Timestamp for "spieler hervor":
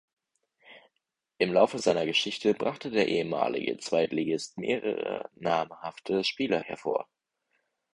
6.23-7.07